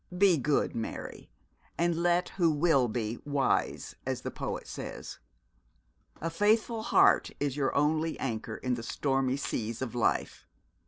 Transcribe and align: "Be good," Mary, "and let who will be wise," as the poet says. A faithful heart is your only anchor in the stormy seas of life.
"Be 0.17 0.39
good," 0.39 0.75
Mary, 0.75 1.29
"and 1.77 1.95
let 1.95 2.29
who 2.29 2.49
will 2.49 2.87
be 2.87 3.19
wise," 3.23 3.93
as 4.03 4.21
the 4.21 4.31
poet 4.31 4.67
says. 4.67 5.19
A 6.19 6.31
faithful 6.31 6.81
heart 6.81 7.29
is 7.39 7.55
your 7.55 7.75
only 7.75 8.17
anchor 8.19 8.55
in 8.57 8.73
the 8.73 8.81
stormy 8.81 9.37
seas 9.37 9.79
of 9.79 9.93
life. 9.93 10.47